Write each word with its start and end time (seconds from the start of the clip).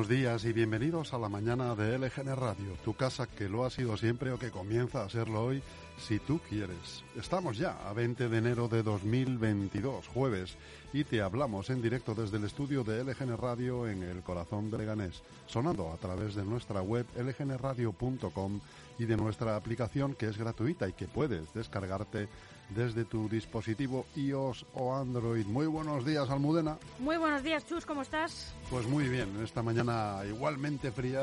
Buenos 0.00 0.16
días 0.16 0.44
y 0.46 0.54
bienvenidos 0.54 1.12
a 1.12 1.18
la 1.18 1.28
mañana 1.28 1.74
de 1.74 1.98
LGN 1.98 2.34
Radio, 2.34 2.72
tu 2.82 2.94
casa 2.94 3.26
que 3.26 3.50
lo 3.50 3.66
ha 3.66 3.70
sido 3.70 3.98
siempre 3.98 4.32
o 4.32 4.38
que 4.38 4.50
comienza 4.50 5.04
a 5.04 5.10
serlo 5.10 5.44
hoy, 5.44 5.62
si 5.98 6.18
tú 6.18 6.40
quieres. 6.48 7.04
Estamos 7.16 7.58
ya 7.58 7.76
a 7.86 7.92
20 7.92 8.30
de 8.30 8.38
enero 8.38 8.66
de 8.66 8.82
2022, 8.82 10.08
jueves, 10.08 10.56
y 10.94 11.04
te 11.04 11.20
hablamos 11.20 11.68
en 11.68 11.82
directo 11.82 12.14
desde 12.14 12.38
el 12.38 12.44
estudio 12.44 12.82
de 12.82 13.04
LGN 13.04 13.36
Radio 13.36 13.86
en 13.86 14.02
el 14.02 14.22
corazón 14.22 14.70
de 14.70 14.78
Leganés, 14.78 15.22
sonando 15.46 15.92
a 15.92 15.98
través 15.98 16.34
de 16.34 16.46
nuestra 16.46 16.80
web 16.80 17.04
lgnradio.com 17.14 18.60
y 18.98 19.04
de 19.04 19.16
nuestra 19.18 19.54
aplicación 19.54 20.14
que 20.14 20.28
es 20.28 20.38
gratuita 20.38 20.88
y 20.88 20.94
que 20.94 21.08
puedes 21.08 21.52
descargarte 21.52 22.30
desde 22.70 23.04
tu 23.04 23.28
dispositivo 23.28 24.06
iOS 24.16 24.66
o 24.74 24.94
Android. 24.94 25.46
Muy 25.46 25.66
buenos 25.66 26.04
días, 26.04 26.28
Almudena. 26.30 26.78
Muy 26.98 27.16
buenos 27.16 27.42
días, 27.42 27.66
Chus, 27.66 27.86
¿cómo 27.86 28.02
estás? 28.02 28.52
Pues 28.70 28.86
muy 28.86 29.08
bien, 29.08 29.28
esta 29.42 29.62
mañana 29.62 30.18
igualmente 30.28 30.90
fría 30.90 31.20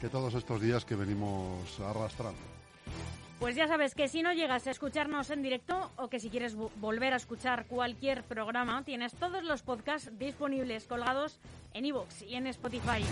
que 0.00 0.08
todos 0.08 0.34
estos 0.34 0.60
días 0.60 0.84
que 0.84 0.96
venimos 0.96 1.78
arrastrando. 1.80 2.51
Pues 3.42 3.56
ya 3.56 3.66
sabes 3.66 3.96
que 3.96 4.06
si 4.06 4.22
no 4.22 4.32
llegas 4.32 4.68
a 4.68 4.70
escucharnos 4.70 5.28
en 5.30 5.42
directo 5.42 5.90
o 5.96 6.08
que 6.08 6.20
si 6.20 6.30
quieres 6.30 6.54
volver 6.54 7.12
a 7.12 7.16
escuchar 7.16 7.66
cualquier 7.66 8.22
programa, 8.22 8.84
tienes 8.84 9.14
todos 9.14 9.42
los 9.42 9.62
podcasts 9.62 10.16
disponibles 10.16 10.86
colgados 10.86 11.40
en 11.74 11.84
iVoox 11.86 12.22
y 12.22 12.36
en 12.36 12.46
Spotify. 12.46 13.04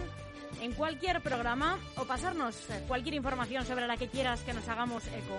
en 0.62 0.72
cualquier 0.72 1.20
programa 1.20 1.80
o 1.98 2.06
pasarnos 2.06 2.56
cualquier 2.88 3.16
información 3.16 3.66
sobre 3.66 3.86
la 3.86 3.98
que 3.98 4.08
quieras 4.08 4.40
que 4.44 4.54
nos 4.54 4.70
hagamos 4.70 5.04
eco. 5.08 5.38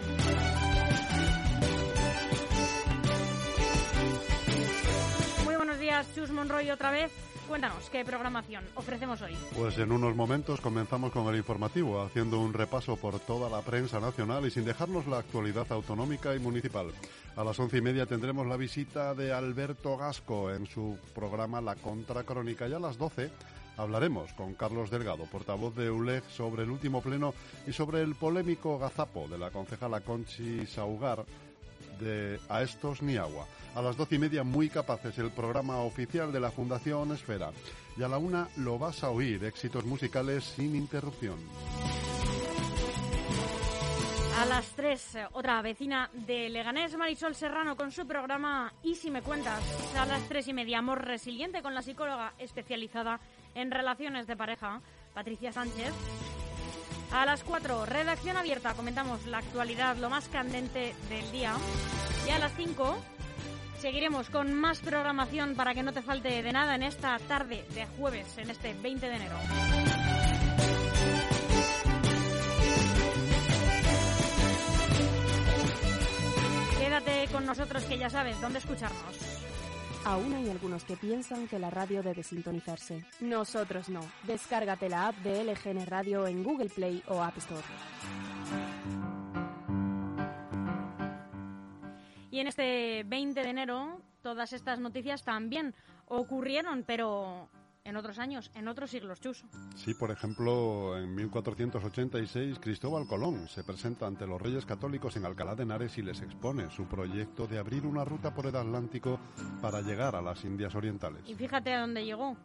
Chus 6.14 6.30
Monroy 6.30 6.70
otra 6.70 6.90
vez. 6.90 7.10
Cuéntanos, 7.48 7.88
¿qué 7.90 8.04
programación 8.04 8.64
ofrecemos 8.74 9.22
hoy? 9.22 9.34
Pues 9.56 9.78
en 9.78 9.90
unos 9.90 10.14
momentos 10.14 10.60
comenzamos 10.60 11.12
con 11.12 11.26
el 11.28 11.36
informativo, 11.36 12.02
haciendo 12.02 12.38
un 12.40 12.52
repaso 12.52 12.96
por 12.96 13.18
toda 13.20 13.48
la 13.48 13.62
prensa 13.62 13.98
nacional 14.00 14.46
y 14.46 14.50
sin 14.50 14.64
dejarnos 14.64 15.06
la 15.06 15.18
actualidad 15.18 15.66
autonómica 15.70 16.34
y 16.34 16.38
municipal. 16.38 16.92
A 17.36 17.44
las 17.44 17.58
once 17.58 17.78
y 17.78 17.80
media 17.80 18.06
tendremos 18.06 18.46
la 18.46 18.56
visita 18.56 19.14
de 19.14 19.32
Alberto 19.32 19.96
Gasco 19.96 20.52
en 20.52 20.66
su 20.66 20.98
programa 21.14 21.60
La 21.60 21.74
Contracrónica 21.74 22.68
y 22.68 22.74
a 22.74 22.78
las 22.78 22.98
doce 22.98 23.30
hablaremos 23.78 24.32
con 24.34 24.54
Carlos 24.54 24.90
Delgado, 24.90 25.24
portavoz 25.26 25.74
de 25.76 25.90
ULEG, 25.90 26.24
sobre 26.24 26.64
el 26.64 26.70
último 26.70 27.00
pleno 27.00 27.32
y 27.66 27.72
sobre 27.72 28.02
el 28.02 28.14
polémico 28.16 28.78
gazapo 28.78 29.28
de 29.28 29.38
la 29.38 29.50
concejala 29.50 30.00
Conchi 30.00 30.66
Saugar 30.66 31.24
de 31.98 32.40
A 32.48 32.62
estos 32.62 33.02
ni 33.02 33.16
agua. 33.16 33.46
A 33.74 33.82
las 33.82 33.96
doce 33.96 34.16
y 34.16 34.18
media, 34.18 34.44
muy 34.44 34.68
capaces, 34.68 35.18
el 35.18 35.30
programa 35.30 35.78
oficial 35.78 36.32
de 36.32 36.40
la 36.40 36.50
Fundación 36.50 37.12
Esfera. 37.12 37.50
Y 37.96 38.02
a 38.02 38.08
la 38.08 38.18
una 38.18 38.48
lo 38.56 38.78
vas 38.78 39.04
a 39.04 39.10
oír, 39.10 39.44
éxitos 39.44 39.84
musicales 39.84 40.44
sin 40.44 40.74
interrupción. 40.74 41.38
A 44.38 44.46
las 44.46 44.66
tres, 44.70 45.18
otra 45.32 45.60
vecina 45.62 46.10
de 46.12 46.48
Leganés, 46.48 46.96
Marisol 46.96 47.34
Serrano, 47.34 47.76
con 47.76 47.90
su 47.90 48.06
programa 48.06 48.72
Y 48.84 48.94
si 48.94 49.10
me 49.10 49.20
cuentas. 49.20 49.60
A 49.96 50.06
las 50.06 50.22
tres 50.28 50.46
y 50.46 50.52
media, 50.52 50.78
Amor 50.78 51.04
Resiliente, 51.04 51.60
con 51.60 51.74
la 51.74 51.82
psicóloga 51.82 52.34
especializada 52.38 53.18
en 53.56 53.72
relaciones 53.72 54.28
de 54.28 54.36
pareja, 54.36 54.80
Patricia 55.12 55.52
Sánchez. 55.52 55.92
A 57.10 57.24
las 57.24 57.42
4, 57.42 57.86
redacción 57.86 58.36
abierta, 58.36 58.74
comentamos 58.74 59.24
la 59.26 59.38
actualidad, 59.38 59.96
lo 59.96 60.10
más 60.10 60.28
candente 60.28 60.94
del 61.08 61.30
día. 61.32 61.54
Y 62.26 62.30
a 62.30 62.38
las 62.38 62.52
5, 62.54 62.98
seguiremos 63.80 64.28
con 64.28 64.52
más 64.52 64.80
programación 64.80 65.54
para 65.54 65.74
que 65.74 65.82
no 65.82 65.92
te 65.92 66.02
falte 66.02 66.42
de 66.42 66.52
nada 66.52 66.74
en 66.74 66.82
esta 66.82 67.18
tarde 67.20 67.64
de 67.74 67.86
jueves, 67.98 68.36
en 68.36 68.50
este 68.50 68.74
20 68.74 69.08
de 69.08 69.16
enero. 69.16 69.36
Quédate 76.78 77.28
con 77.32 77.46
nosotros 77.46 77.84
que 77.84 77.98
ya 77.98 78.10
sabes 78.10 78.40
dónde 78.40 78.58
escucharnos. 78.58 79.27
Aún 80.08 80.32
hay 80.32 80.48
algunos 80.48 80.84
que 80.84 80.96
piensan 80.96 81.48
que 81.48 81.58
la 81.58 81.68
radio 81.68 82.02
debe 82.02 82.22
sintonizarse. 82.22 83.04
Nosotros 83.20 83.90
no. 83.90 84.00
Descárgate 84.22 84.88
la 84.88 85.08
app 85.08 85.16
de 85.16 85.44
LGN 85.44 85.84
Radio 85.84 86.26
en 86.26 86.42
Google 86.42 86.70
Play 86.70 87.02
o 87.08 87.22
App 87.22 87.36
Store. 87.36 87.62
Y 92.30 92.40
en 92.40 92.46
este 92.46 93.04
20 93.04 93.42
de 93.42 93.50
enero, 93.50 94.00
todas 94.22 94.54
estas 94.54 94.80
noticias 94.80 95.24
también 95.24 95.74
ocurrieron, 96.06 96.84
pero 96.86 97.50
en 97.88 97.96
otros 97.96 98.18
años, 98.18 98.50
en 98.54 98.68
otros 98.68 98.90
siglos, 98.90 99.20
Chus. 99.20 99.44
Sí, 99.74 99.94
por 99.94 100.10
ejemplo, 100.10 100.98
en 100.98 101.14
1486 101.14 102.58
Cristóbal 102.60 103.06
Colón 103.06 103.48
se 103.48 103.64
presenta 103.64 104.06
ante 104.06 104.26
los 104.26 104.40
reyes 104.40 104.66
católicos 104.66 105.16
en 105.16 105.24
Alcalá 105.24 105.54
de 105.54 105.62
Henares 105.62 105.96
y 105.98 106.02
les 106.02 106.20
expone 106.20 106.70
su 106.70 106.86
proyecto 106.86 107.46
de 107.46 107.58
abrir 107.58 107.86
una 107.86 108.04
ruta 108.04 108.34
por 108.34 108.46
el 108.46 108.56
Atlántico 108.56 109.18
para 109.62 109.80
llegar 109.80 110.14
a 110.16 110.22
las 110.22 110.44
Indias 110.44 110.74
Orientales. 110.74 111.22
Y 111.26 111.34
fíjate 111.34 111.72
a 111.72 111.80
dónde 111.80 112.04
llegó. 112.04 112.36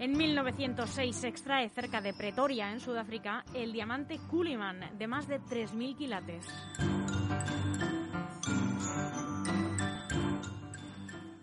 En 0.00 0.16
1906 0.16 1.14
se 1.14 1.28
extrae 1.28 1.68
cerca 1.68 2.00
de 2.00 2.14
Pretoria, 2.14 2.72
en 2.72 2.80
Sudáfrica, 2.80 3.44
el 3.54 3.72
diamante 3.72 4.18
Culliman 4.30 4.98
de 4.98 5.06
más 5.06 5.28
de 5.28 5.40
3.000 5.40 5.96
quilates. 5.96 6.46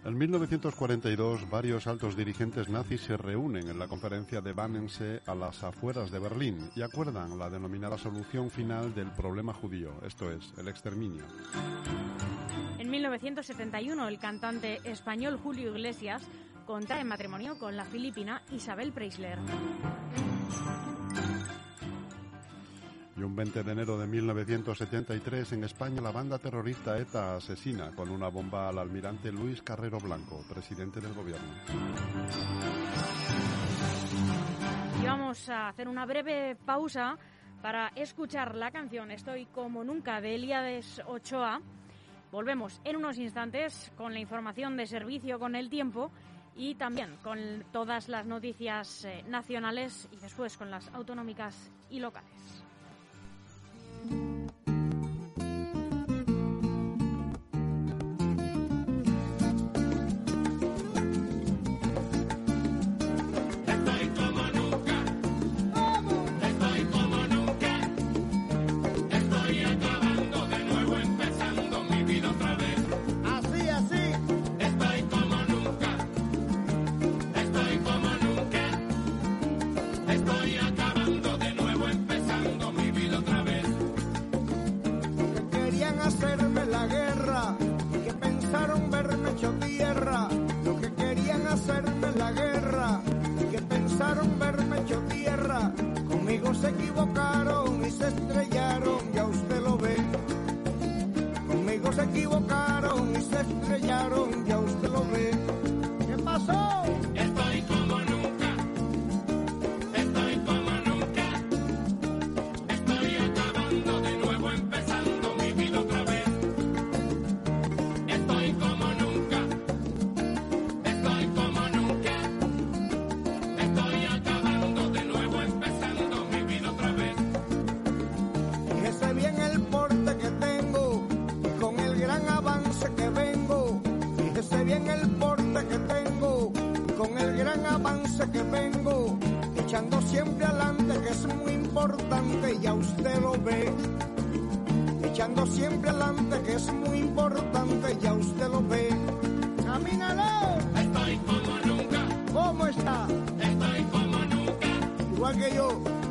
En 0.08 0.18
1942, 0.18 1.50
varios 1.50 1.86
altos 1.86 2.16
dirigentes 2.16 2.70
nazis 2.70 3.02
se 3.02 3.18
reúnen 3.18 3.68
en 3.68 3.78
la 3.78 3.90
conferencia 3.90 4.40
de 4.40 4.54
Wannsee 4.54 5.20
a 5.26 5.36
las 5.36 5.62
afueras 5.66 6.12
de 6.12 6.20
Berlín 6.20 6.70
y 6.78 6.82
acuerdan 6.82 7.38
la 7.38 7.50
denominada 7.50 7.98
solución 7.98 8.50
final 8.50 8.96
del 8.96 9.12
problema 9.12 9.54
judío, 9.54 10.00
esto 10.06 10.32
es, 10.32 10.54
el 10.58 10.70
exterminio. 10.70 11.26
En 12.80 12.90
1971, 12.90 14.08
el 14.08 14.18
cantante 14.18 14.80
español 14.86 15.38
Julio 15.44 15.72
Iglesias 15.72 16.24
contrae 16.66 17.04
matrimonio 17.04 17.58
con 17.60 17.76
la 17.76 17.84
filipina 17.84 18.42
Isabel 18.54 18.94
Preisler. 18.94 19.40
Y 23.18 23.24
un 23.24 23.36
20 23.36 23.64
de 23.64 23.72
enero 23.72 23.98
de 23.98 24.06
1973 24.06 25.54
en 25.54 25.64
España 25.64 26.02
la 26.02 26.12
banda 26.12 26.38
terrorista 26.38 27.00
ETA 27.00 27.38
asesina 27.38 27.92
con 27.96 28.12
una 28.12 28.28
bomba 28.28 28.70
al 28.70 28.78
almirante 28.78 29.32
Luis 29.32 29.64
Carrero 29.64 29.98
Blanco, 29.98 30.46
presidente 30.48 31.02
del 31.02 31.16
gobierno. 31.16 31.48
Y 35.02 35.06
vamos 35.06 35.50
a 35.50 35.70
hacer 35.70 35.88
una 35.88 36.06
breve 36.06 36.56
pausa 36.64 37.18
para 37.64 37.88
escuchar 37.96 38.54
la 38.54 38.70
canción 38.70 39.10
Estoy 39.10 39.48
como 39.48 39.84
nunca 39.84 40.22
de 40.22 40.36
Eliades 40.36 41.02
Ochoa. 41.08 41.60
Volvemos 42.32 42.80
en 42.84 42.98
unos 42.98 43.18
instantes 43.18 43.92
con 43.98 44.14
la 44.14 44.20
información 44.20 44.78
de 44.78 44.86
servicio 44.86 45.40
con 45.40 45.56
el 45.56 45.72
tiempo 45.72 46.12
y 46.56 46.76
también 46.76 47.18
con 47.24 47.66
todas 47.72 48.10
las 48.10 48.28
noticias 48.28 49.06
eh, 49.06 49.24
nacionales 49.28 50.08
y 50.12 50.18
después 50.18 50.56
con 50.56 50.70
las 50.70 50.88
autonómicas 50.94 51.72
y 51.90 52.00
locales. 52.00 52.67
Estoy 54.04 54.10
acabando 54.10 54.37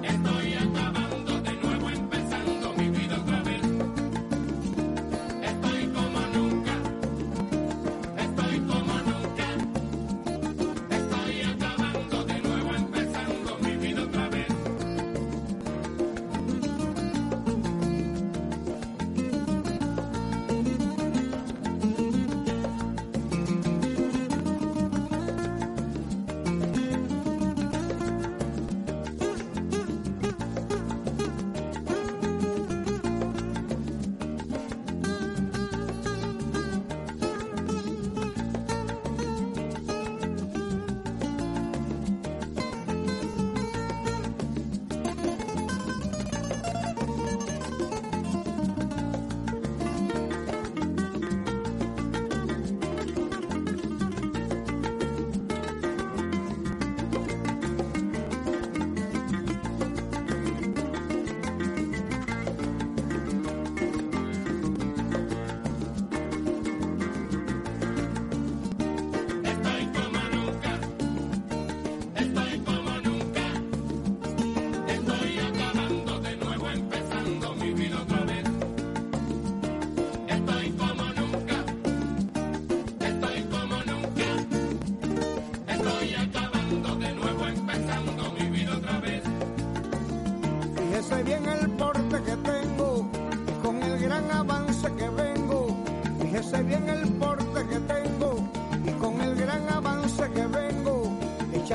estoy 0.02 0.54
acabando 0.54 1.15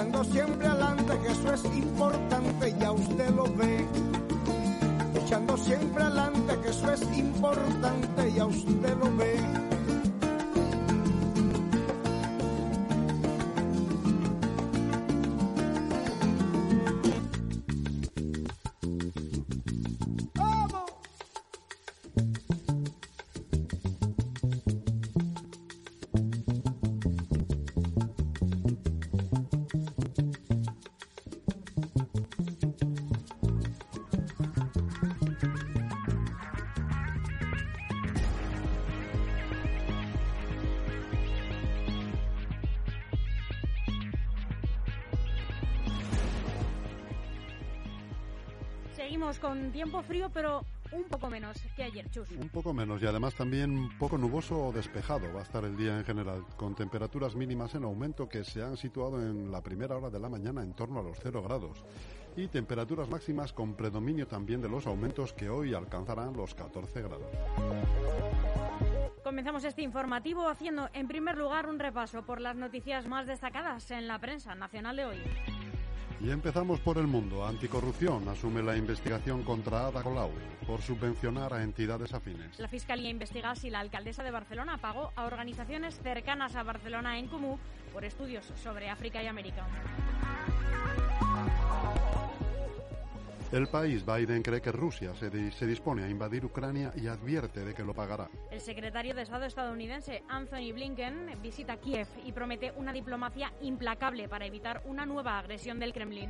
Echando 0.02 0.24
siempre 0.24 0.68
adelante 0.68 1.20
que 1.20 1.32
eso 1.32 1.54
es 1.54 1.64
importante, 1.78 2.76
ya 2.80 2.92
usted 2.92 3.30
lo 3.36 3.44
ve. 3.44 3.86
Echando 5.14 5.56
siempre 5.56 6.04
adelante 6.04 6.58
que 6.64 6.70
eso 6.70 6.92
es 6.92 7.02
importante, 7.20 8.34
ya 8.34 8.46
usted 8.48 8.98
lo 8.98 9.16
ve. 9.16 9.36
Seguimos 49.12 49.40
con 49.40 49.74
tiempo 49.74 50.02
frío, 50.04 50.30
pero 50.34 50.64
un 50.94 51.04
poco 51.04 51.30
menos 51.30 51.62
que 51.76 51.84
ayer, 51.84 52.10
Chus. 52.12 52.32
Un 52.32 52.48
poco 52.48 52.74
menos 52.74 53.04
y 53.04 53.06
además 53.06 53.36
también 53.36 53.72
un 53.72 53.98
poco 53.98 54.18
nuboso 54.18 54.68
o 54.68 54.72
despejado 54.72 55.34
va 55.34 55.42
a 55.42 55.44
estar 55.44 55.66
el 55.66 55.76
día 55.76 55.98
en 55.98 56.06
general, 56.06 56.46
con 56.56 56.76
temperaturas 56.76 57.36
mínimas 57.36 57.76
en 57.76 57.84
aumento 57.84 58.30
que 58.30 58.46
se 58.46 58.64
han 58.64 58.78
situado 58.78 59.22
en 59.22 59.52
la 59.52 59.62
primera 59.62 59.98
hora 59.98 60.10
de 60.10 60.18
la 60.18 60.30
mañana 60.30 60.64
en 60.64 60.72
torno 60.72 61.02
a 61.02 61.04
los 61.04 61.18
0 61.22 61.44
grados 61.44 61.84
y 62.38 62.48
temperaturas 62.48 63.10
máximas 63.10 63.52
con 63.52 63.74
predominio 63.74 64.28
también 64.28 64.62
de 64.62 64.70
los 64.70 64.88
aumentos 64.88 65.34
que 65.34 65.50
hoy 65.50 65.74
alcanzarán 65.74 66.32
los 66.32 66.56
14 66.56 67.02
grados. 67.02 67.28
Comenzamos 69.26 69.66
este 69.66 69.82
informativo 69.82 70.48
haciendo, 70.48 70.90
en 70.94 71.10
primer 71.10 71.36
lugar, 71.36 71.68
un 71.68 71.80
repaso 71.80 72.24
por 72.24 72.40
las 72.40 72.56
noticias 72.56 73.06
más 73.08 73.28
destacadas 73.28 73.92
en 73.92 74.08
la 74.08 74.20
prensa 74.20 74.56
nacional 74.56 74.96
de 74.96 75.04
hoy. 75.04 75.18
Y 76.24 76.30
empezamos 76.30 76.80
por 76.80 77.00
el 77.00 77.08
mundo. 77.08 77.46
Anticorrupción 77.46 78.28
asume 78.28 78.62
la 78.62 78.78
investigación 78.78 79.44
contra 79.44 79.88
Ada 79.88 80.04
Colau 80.04 80.32
por 80.68 80.82
subvencionar 80.82 81.52
a 81.52 81.64
entidades 81.64 82.14
afines. 82.14 82.60
La 82.60 82.68
Fiscalía 82.68 83.10
investiga 83.10 83.56
si 83.56 83.72
la 83.72 83.80
alcaldesa 83.80 84.24
de 84.24 84.30
Barcelona 84.30 84.78
pagó 84.78 85.12
a 85.16 85.26
organizaciones 85.26 86.00
cercanas 86.00 86.56
a 86.56 86.64
Barcelona 86.64 87.18
en 87.18 87.28
Comú 87.28 87.58
por 87.92 88.06
estudios 88.06 88.46
sobre 88.62 88.90
África 88.90 89.24
y 89.24 89.28
América. 89.28 89.66
El 93.52 93.68
país 93.68 94.06
Biden 94.06 94.42
cree 94.44 94.62
que 94.62 94.72
Rusia 94.72 95.14
se, 95.14 95.30
di- 95.30 95.52
se 95.52 95.66
dispone 95.68 96.04
a 96.06 96.10
invadir 96.10 96.46
Ucrania 96.46 96.94
y 96.96 97.08
advierte 97.08 97.66
de 97.66 97.74
que 97.74 97.84
lo 97.84 97.94
pagará. 97.94 98.30
El 98.50 98.62
secretario 98.62 99.14
de 99.14 99.24
Estado 99.24 99.44
estadounidense 99.46 100.24
Anthony 100.30 100.72
Blinken 100.74 101.38
visita 101.42 101.76
Kiev 101.78 102.08
y 102.26 102.32
promete 102.32 102.72
una 102.78 102.94
diplomacia 102.94 103.52
implacable 103.62 104.30
para 104.30 104.46
evitar 104.46 104.82
una 104.86 105.06
nueva 105.06 105.38
agresión 105.38 105.80
del 105.80 105.92
Kremlin. 105.92 106.30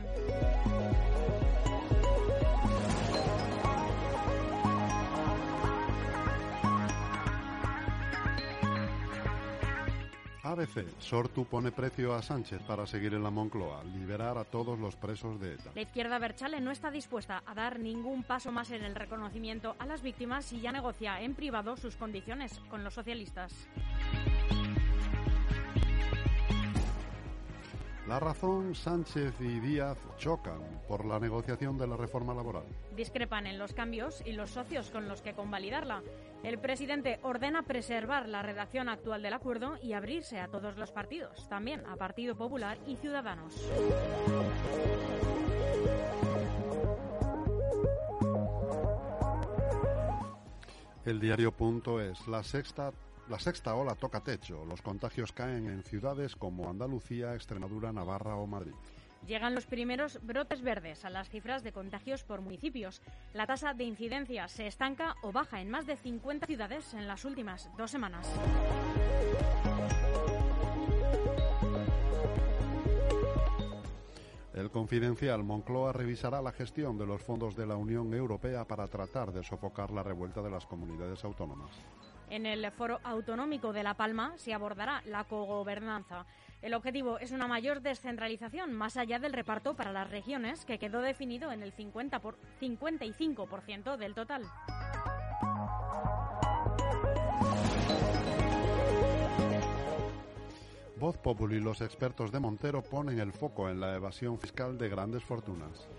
ABC. 10.51 10.86
Sortu 11.00 11.46
pone 11.46 11.72
precio 11.72 12.13
a 12.13 12.22
Sánchez 12.22 12.62
para 12.63 12.86
seguir 12.86 13.13
en 13.13 13.24
la 13.24 13.29
Moncloa, 13.29 13.84
liberar 13.84 14.38
a 14.38 14.43
todos 14.43 14.77
los 14.77 14.96
presos 14.96 15.39
de 15.39 15.53
ETA. 15.53 15.72
La 15.75 15.81
izquierda 15.81 16.20
Berchale 16.20 16.62
no 16.62 16.72
está 16.72 16.91
dispuesta 16.91 17.43
a 17.46 17.53
dar 17.53 17.79
ningún 17.79 18.24
paso 18.24 18.51
más 18.51 18.72
en 18.72 18.84
el 18.84 18.96
reconocimiento 18.96 19.75
a 19.79 19.86
las 19.86 20.01
víctimas 20.01 20.51
y 20.53 20.62
ya 20.62 20.72
negocia 20.72 21.22
en 21.22 21.36
privado 21.36 21.77
sus 21.77 21.96
condiciones 21.96 22.60
con 22.70 22.84
los 22.84 22.93
socialistas. 22.93 23.67
La 28.12 28.20
razón, 28.20 28.75
Sánchez 28.75 29.39
y 29.39 29.62
Díaz 29.62 29.98
chocan 30.18 30.60
por 30.86 31.06
la 31.06 31.18
negociación 31.18 31.77
de 31.77 31.88
la 31.88 31.96
reforma 31.96 32.34
laboral. 32.34 32.65
Discrepan 32.94 33.48
en 33.48 33.58
los 33.58 33.72
cambios 33.72 34.22
y 34.25 34.34
los 34.34 34.50
socios 34.50 34.91
con 34.91 35.08
los 35.08 35.22
que 35.22 35.34
convalidarla. 35.34 36.03
El 36.44 36.60
presidente 36.60 37.22
ordena 37.24 37.63
preservar 37.63 38.27
la 38.27 38.41
redacción 38.41 38.89
actual 38.89 39.22
del 39.22 39.32
acuerdo 39.32 39.77
y 39.82 39.94
abrirse 39.94 40.41
a 40.41 40.50
todos 40.50 40.75
los 40.75 40.91
partidos, 40.91 41.48
también 41.48 41.86
a 41.86 41.96
Partido 41.96 42.36
Popular 42.36 42.77
y 42.86 42.98
Ciudadanos. 42.98 43.56
El 51.06 51.22
diario 51.22 51.53
Punto 51.53 52.01
es 52.01 52.27
la 52.27 52.44
sexta, 52.44 52.91
la 53.32 53.40
sexta 53.40 53.74
ola 53.76 53.96
toca 53.96 54.20
techo. 54.20 54.66
Los 54.66 54.82
contagios 54.82 55.32
caen 55.32 55.68
en 55.68 55.84
ciudades 55.84 56.36
como 56.36 56.70
Andalucía, 56.70 57.34
Extremadura, 57.34 57.94
Navarra 57.94 58.36
o 58.36 58.46
Madrid. 58.46 58.74
Llegan 59.26 59.56
los 59.56 59.66
primeros 59.66 60.20
brotes 60.22 60.62
verdes 60.62 61.06
a 61.06 61.10
las 61.10 61.30
cifras 61.30 61.64
de 61.64 61.72
contagios 61.72 62.24
por 62.24 62.42
municipios. 62.42 63.02
La 63.34 63.48
tasa 63.48 63.74
de 63.74 63.86
incidencia 63.86 64.50
se 64.50 64.68
estanca 64.68 65.16
o 65.22 65.32
baja 65.32 65.62
en 65.62 65.70
más 65.70 65.86
de 65.88 65.96
50 65.96 66.46
ciudades 66.46 66.94
en 66.94 67.08
las 67.08 67.24
últimas 67.24 67.70
dos 67.78 67.90
semanas. 67.90 68.28
El 74.54 74.70
confidencial 74.70 75.44
Moncloa 75.44 75.94
revisará 75.94 76.42
la 76.42 76.52
gestión 76.52 76.98
de 76.98 77.06
los 77.06 77.22
fondos 77.22 77.56
de 77.56 77.66
la 77.66 77.78
Unión 77.78 78.14
Europea 78.14 78.66
para 78.66 78.90
tratar 78.90 79.32
de 79.32 79.44
sofocar 79.44 79.92
la 79.92 80.04
revuelta 80.04 80.42
de 80.42 80.52
las 80.52 80.66
comunidades 80.66 81.24
autónomas. 81.24 81.72
En 82.32 82.46
el 82.46 82.72
Foro 82.72 83.02
Autonómico 83.04 83.74
de 83.74 83.84
La 83.84 83.96
Palma 83.96 84.36
se 84.38 84.54
abordará 84.54 85.02
la 85.06 85.26
cogobernanza. 85.26 86.26
El 86.62 86.74
objetivo 86.74 87.20
es 87.20 87.32
una 87.34 87.46
mayor 87.46 87.82
descentralización 87.82 88.72
más 88.72 88.96
allá 88.96 89.20
del 89.20 89.34
reparto 89.34 89.76
para 89.76 89.92
las 89.92 90.10
regiones, 90.10 90.64
que 90.64 90.80
quedó 90.80 91.02
definido 91.02 91.52
en 91.52 91.62
el 91.62 91.74
50 91.74 92.20
por 92.20 92.38
55% 92.62 93.98
del 93.98 94.16
total. 94.16 94.44
Voz 100.96 101.18
Populi 101.18 101.58
y 101.58 101.60
los 101.60 101.82
expertos 101.82 102.32
de 102.32 102.40
Montero 102.40 102.82
ponen 102.82 103.20
el 103.20 103.34
foco 103.34 103.70
en 103.70 103.82
la 103.82 103.94
evasión 103.94 104.40
fiscal 104.40 104.78
de 104.78 104.88
grandes 104.88 105.26
fortunas. 105.26 105.90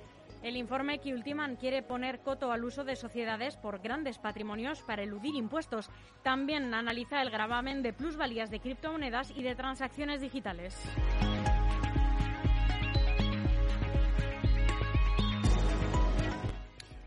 El 0.43 0.57
informe 0.57 0.99
que 0.99 1.15
ultiman 1.15 1.55
quiere 1.55 1.83
poner 1.83 2.21
coto 2.21 2.51
al 2.51 2.65
uso 2.65 2.83
de 2.83 2.97
sociedades 2.97 3.57
por 3.57 3.81
grandes 3.81 4.19
patrimonios 4.19 4.83
para 4.83 5.03
eludir 5.03 5.37
impuestos. 5.37 5.89
También 6.25 6.75
analiza 6.75 7.23
el 7.23 7.31
gravamen 7.31 7.83
de 7.83 7.93
plusvalías 7.93 8.51
de 8.51 8.59
criptomonedas 8.59 9.31
y 9.31 9.45
de 9.45 9.55
transacciones 9.55 10.21
digitales. 10.21 10.77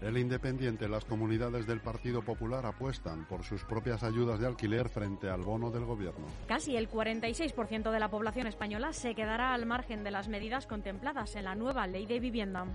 El 0.05 0.19
Independiente, 0.19 0.87
las 0.87 1.03
comunidades 1.03 1.65
del 1.65 1.81
Partido 1.81 2.21
Popular 2.21 2.63
apuestan 2.67 3.25
por 3.27 3.43
sus 3.43 3.63
propias 3.63 4.03
ayudas 4.03 4.39
de 4.39 4.45
alquiler 4.45 4.87
frente 4.87 5.31
al 5.31 5.41
bono 5.41 5.71
del 5.71 5.83
gobierno. 5.83 6.27
Casi 6.47 6.77
el 6.77 6.87
46% 6.87 7.89
de 7.89 7.99
la 7.99 8.09
población 8.09 8.45
española 8.45 8.93
se 8.93 9.15
quedará 9.15 9.55
al 9.55 9.65
margen 9.65 10.03
de 10.03 10.11
las 10.11 10.27
medidas 10.27 10.67
contempladas 10.67 11.35
en 11.35 11.45
la 11.45 11.55
nueva 11.55 11.87
ley 11.87 12.05
de 12.05 12.19
vivienda. 12.19 12.67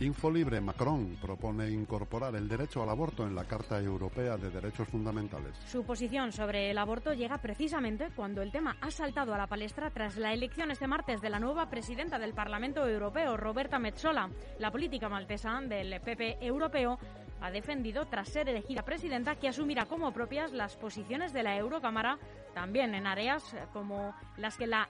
Infolibre 0.00 0.60
Macron 0.60 1.16
propone 1.20 1.68
incorporar 1.68 2.36
el 2.36 2.48
derecho 2.48 2.82
al 2.84 2.88
aborto 2.90 3.26
en 3.26 3.34
la 3.34 3.44
Carta 3.46 3.80
Europea 3.80 4.36
de 4.36 4.48
Derechos 4.48 4.86
Fundamentales. 4.86 5.56
Su 5.66 5.84
posición 5.84 6.30
sobre 6.30 6.70
el 6.70 6.78
aborto 6.78 7.14
llega 7.14 7.38
precisamente 7.38 8.10
cuando 8.14 8.40
el 8.40 8.52
tema 8.52 8.76
ha 8.80 8.92
saltado 8.92 9.34
a 9.34 9.38
la 9.38 9.48
palestra 9.48 9.90
tras 9.90 10.16
la 10.16 10.32
elección 10.32 10.70
este 10.70 10.86
martes 10.86 11.20
de 11.20 11.30
la 11.30 11.40
nueva 11.40 11.68
presidenta 11.68 12.20
del 12.20 12.32
Parlamento 12.32 12.86
Europeo, 12.86 13.36
Roberta 13.36 13.80
Metsola. 13.80 14.30
La 14.60 14.70
política 14.70 15.08
maltesa 15.08 15.60
del 15.62 16.00
PP 16.00 16.38
europeo 16.46 17.00
ha 17.40 17.50
defendido, 17.50 18.06
tras 18.06 18.28
ser 18.28 18.48
elegida 18.48 18.84
presidenta, 18.84 19.34
que 19.34 19.48
asumirá 19.48 19.86
como 19.86 20.12
propias 20.12 20.52
las 20.52 20.76
posiciones 20.76 21.32
de 21.32 21.42
la 21.42 21.56
Eurocámara, 21.56 22.18
también 22.54 22.94
en 22.94 23.08
áreas 23.08 23.42
como 23.72 24.14
las 24.36 24.56
que 24.56 24.68
la 24.68 24.88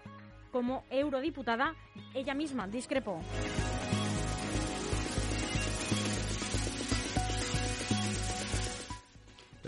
como 0.53 0.85
eurodiputada 0.91 1.75
ella 2.15 2.35
misma 2.35 2.67
discrepó. 2.67 3.21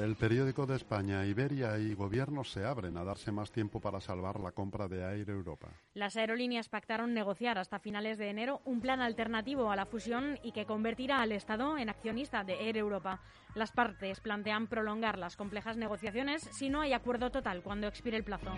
El 0.00 0.16
periódico 0.16 0.64
de 0.64 0.76
España, 0.76 1.26
Iberia 1.26 1.78
y 1.78 1.92
gobiernos 1.92 2.50
se 2.50 2.64
abren 2.64 2.97
a 2.97 3.04
darse 3.04 3.30
más 3.33 3.52
tiempo 3.52 3.80
para 3.80 4.00
salvar 4.00 4.40
la 4.40 4.52
compra 4.52 4.88
de 4.88 5.02
Air 5.02 5.28
Europa. 5.28 5.69
Las 5.92 6.16
aerolíneas 6.16 6.71
pactaron 6.71 7.12
negociar 7.12 7.59
hasta 7.59 7.78
finales 7.78 8.16
de 8.16 8.30
enero 8.30 8.62
un 8.64 8.80
plan 8.80 9.02
alternativo 9.02 9.71
a 9.71 9.76
la 9.76 9.85
fusión 9.85 10.38
y 10.42 10.52
que 10.52 10.64
convertirá 10.64 11.21
al 11.21 11.33
Estado 11.33 11.76
en 11.76 11.90
accionista 11.90 12.45
de 12.45 12.66
Air 12.66 12.78
Europa. 12.78 13.21
Las 13.54 13.73
partes 13.73 14.21
plantean 14.21 14.69
prolongar 14.69 15.19
las 15.19 15.37
complejas 15.37 15.76
negociaciones 15.76 16.49
si 16.50 16.71
no 16.71 16.80
hay 16.80 16.95
acuerdo 16.95 17.30
total 17.30 17.62
cuando 17.62 17.87
expire 17.87 18.16
el 18.16 18.25
plazo. 18.25 18.52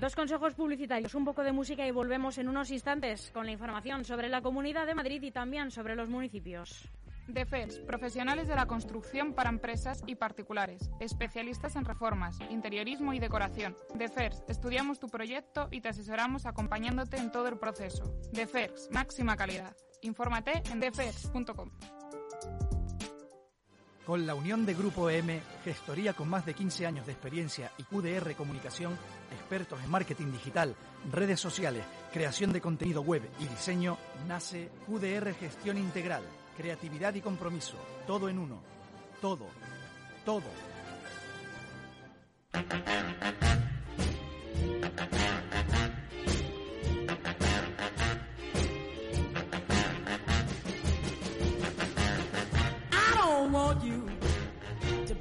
Dos 0.00 0.16
consejos 0.16 0.54
publicitarios, 0.54 1.14
un 1.14 1.26
poco 1.26 1.44
de 1.44 1.52
música 1.52 1.86
y 1.86 1.90
volvemos 1.90 2.38
en 2.38 2.48
unos 2.48 2.70
instantes 2.70 3.30
con 3.34 3.44
la 3.44 3.52
información 3.52 4.02
sobre 4.06 4.30
la 4.30 4.40
Comunidad 4.40 4.86
de 4.86 4.94
Madrid 4.94 5.22
y 5.22 5.30
también 5.30 5.70
sobre 5.70 5.94
los 5.94 6.08
municipios. 6.08 6.88
DEFERS, 7.28 7.80
profesionales 7.80 8.48
de 8.48 8.56
la 8.56 8.64
construcción 8.64 9.34
para 9.34 9.50
empresas 9.50 10.02
y 10.06 10.14
particulares, 10.14 10.90
especialistas 11.00 11.76
en 11.76 11.84
reformas, 11.84 12.38
interiorismo 12.48 13.12
y 13.12 13.18
decoración. 13.18 13.76
DEFERS, 13.94 14.42
estudiamos 14.48 14.98
tu 15.00 15.08
proyecto 15.08 15.68
y 15.70 15.82
te 15.82 15.90
asesoramos 15.90 16.46
acompañándote 16.46 17.18
en 17.18 17.30
todo 17.30 17.48
el 17.48 17.58
proceso. 17.58 18.18
DEFERS, 18.32 18.88
máxima 18.90 19.36
calidad. 19.36 19.76
Infórmate 20.00 20.62
en 20.72 20.80
defers.com. 20.80 21.70
Con 24.10 24.26
la 24.26 24.34
unión 24.34 24.66
de 24.66 24.74
Grupo 24.74 25.08
M, 25.08 25.40
gestoría 25.62 26.14
con 26.14 26.28
más 26.28 26.44
de 26.44 26.52
15 26.52 26.84
años 26.84 27.06
de 27.06 27.12
experiencia 27.12 27.70
y 27.78 27.84
QDR 27.84 28.34
Comunicación, 28.34 28.98
expertos 29.30 29.78
en 29.84 29.88
marketing 29.88 30.32
digital, 30.32 30.74
redes 31.12 31.38
sociales, 31.38 31.84
creación 32.12 32.52
de 32.52 32.60
contenido 32.60 33.02
web 33.02 33.22
y 33.38 33.46
diseño, 33.46 33.98
nace 34.26 34.68
QDR 34.84 35.32
Gestión 35.34 35.78
Integral, 35.78 36.24
creatividad 36.56 37.14
y 37.14 37.20
compromiso, 37.20 37.76
todo 38.04 38.28
en 38.28 38.40
uno. 38.40 38.60
Todo, 39.20 39.46
todo. 40.24 40.42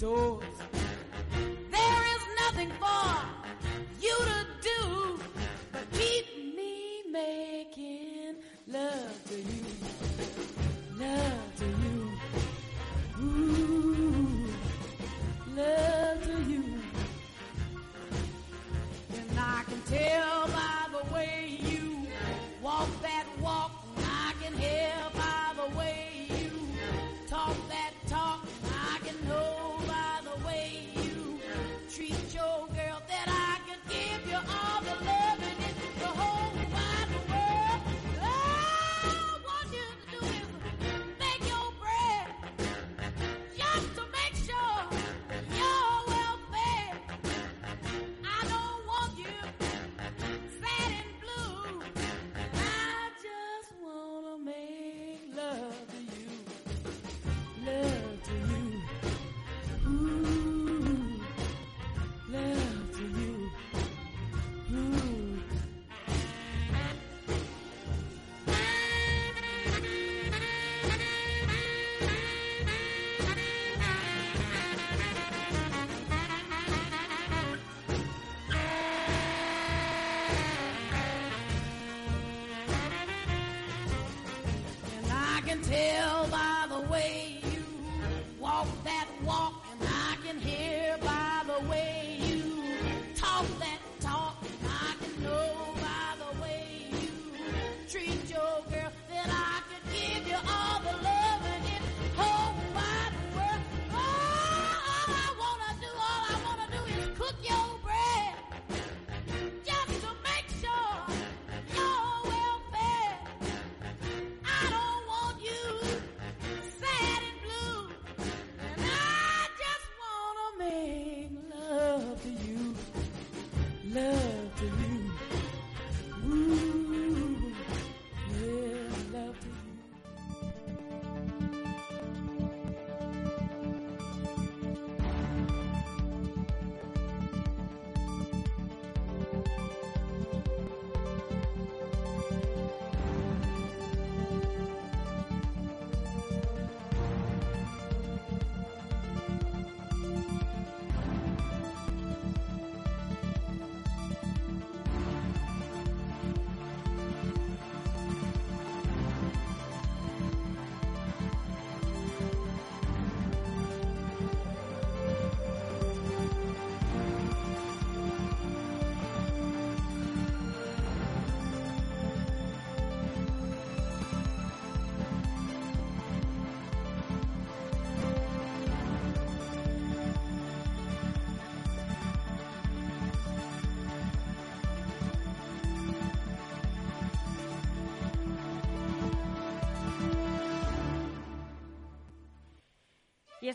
door. 0.00 0.49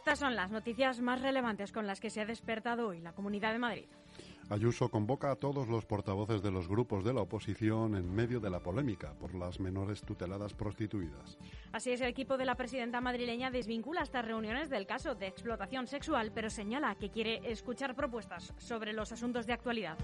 Estas 0.06 0.20
son 0.20 0.36
las 0.36 0.52
noticias 0.52 1.02
más 1.02 1.20
relevantes 1.20 1.72
con 1.72 1.88
las 1.88 2.00
que 2.00 2.12
se 2.12 2.22
ha 2.22 2.26
despertado 2.28 2.90
hoy 2.90 3.02
la 3.02 3.14
Comunidad 3.14 3.54
de 3.54 3.58
Madrid. 3.58 3.86
Ayuso 4.52 4.90
convoca 4.90 5.32
a 5.32 5.36
todos 5.36 5.68
los 5.68 5.88
portavoces 5.88 6.44
de 6.44 6.52
los 6.52 6.68
grupos 6.68 7.04
de 7.04 7.12
la 7.12 7.22
oposición 7.22 7.96
en 7.96 8.14
medio 8.14 8.40
de 8.40 8.52
la 8.52 8.60
polémica 8.60 9.16
por 9.16 9.34
las 9.34 9.60
menores 9.60 10.02
tuteladas 10.02 10.54
prostituidas. 10.54 11.40
Así 11.72 11.90
es, 11.90 12.02
el 12.02 12.10
equipo 12.10 12.38
de 12.38 12.46
la 12.46 12.54
presidenta 12.54 13.02
madrileña 13.02 13.50
desvincula 13.50 14.04
estas 14.04 14.26
reuniones 14.26 14.70
del 14.70 14.86
caso 14.86 15.16
de 15.16 15.26
explotación 15.26 15.88
sexual, 15.88 16.32
pero 16.36 16.52
señala 16.52 16.94
que 16.94 17.10
quiere 17.10 17.42
escuchar 17.52 17.96
propuestas 17.96 18.54
sobre 18.58 18.94
los 18.94 19.12
asuntos 19.12 19.48
de 19.48 19.54
actualidad. 19.54 19.98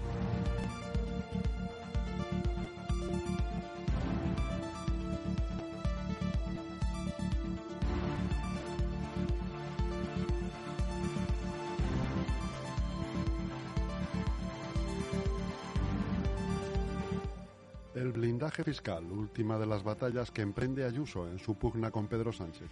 Blindaje 18.32 18.64
fiscal, 18.64 19.04
última 19.12 19.58
de 19.58 19.66
las 19.66 19.82
batallas 19.82 20.30
que 20.30 20.40
emprende 20.40 20.86
Ayuso 20.86 21.28
en 21.28 21.38
su 21.38 21.54
pugna 21.54 21.90
con 21.90 22.08
Pedro 22.08 22.32
Sánchez. 22.32 22.70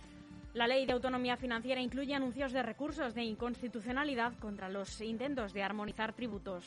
La 0.54 0.66
ley 0.66 0.86
de 0.86 0.92
autonomía 0.92 1.36
financiera 1.36 1.82
incluye 1.82 2.14
anuncios 2.14 2.52
de 2.52 2.62
recursos 2.62 3.14
de 3.14 3.24
inconstitucionalidad 3.24 4.32
contra 4.38 4.70
los 4.70 5.02
intentos 5.02 5.52
de 5.52 5.62
armonizar 5.62 6.14
tributos. 6.14 6.64